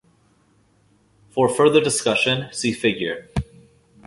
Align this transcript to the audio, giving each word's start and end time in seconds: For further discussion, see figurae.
For 1.29 1.47
further 1.47 1.79
discussion, 1.79 2.51
see 2.51 2.73
figurae. 2.73 3.27